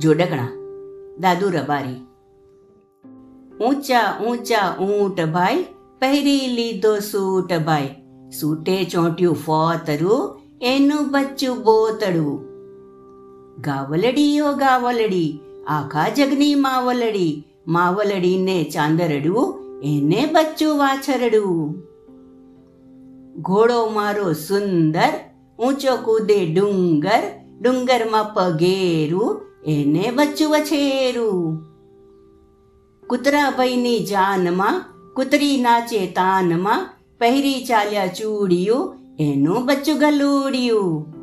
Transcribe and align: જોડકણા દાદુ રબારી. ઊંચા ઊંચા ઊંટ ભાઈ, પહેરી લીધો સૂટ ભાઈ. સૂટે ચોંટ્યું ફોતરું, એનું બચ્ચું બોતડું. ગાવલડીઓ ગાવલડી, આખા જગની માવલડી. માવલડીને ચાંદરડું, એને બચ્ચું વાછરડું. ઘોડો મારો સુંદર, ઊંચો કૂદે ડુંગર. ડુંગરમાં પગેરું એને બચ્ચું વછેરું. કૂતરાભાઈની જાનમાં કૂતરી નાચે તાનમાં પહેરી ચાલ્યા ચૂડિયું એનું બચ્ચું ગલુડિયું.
જોડકણા 0.00 0.48
દાદુ 1.18 1.48
રબારી. 1.48 1.94
ઊંચા 3.64 4.20
ઊંચા 4.28 4.76
ઊંટ 4.76 5.20
ભાઈ, 5.20 5.64
પહેરી 5.98 6.40
લીધો 6.46 6.98
સૂટ 6.98 7.52
ભાઈ. 7.52 7.94
સૂટે 8.40 8.84
ચોંટ્યું 8.84 9.34
ફોતરું, 9.34 10.40
એનું 10.62 11.10
બચ્ચું 11.10 11.56
બોતડું. 11.56 12.40
ગાવલડીઓ 13.60 14.52
ગાવલડી, 14.52 15.40
આખા 15.68 16.08
જગની 16.08 16.54
માવલડી. 16.54 17.44
માવલડીને 17.68 18.64
ચાંદરડું, 18.64 19.60
એને 19.84 20.28
બચ્ચું 20.32 20.78
વાછરડું. 20.78 21.82
ઘોડો 23.42 23.88
મારો 23.88 24.32
સુંદર, 24.32 25.12
ઊંચો 25.58 25.96
કૂદે 25.96 26.46
ડુંગર. 26.46 27.22
ડુંગરમાં 27.60 28.24
પગેરું 28.24 29.51
એને 29.66 30.10
બચ્ચું 30.10 30.50
વછેરું. 30.50 31.62
કૂતરાભાઈની 33.06 34.06
જાનમાં 34.06 34.84
કૂતરી 35.14 35.60
નાચે 35.60 36.06
તાનમાં 36.06 36.90
પહેરી 37.18 37.64
ચાલ્યા 37.64 38.06
ચૂડિયું 38.06 38.98
એનું 39.20 39.66
બચ્ચું 39.66 39.98
ગલુડિયું. 39.98 41.21